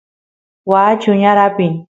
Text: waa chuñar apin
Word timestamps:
waa 0.69 0.91
chuñar 1.01 1.37
apin 1.45 1.73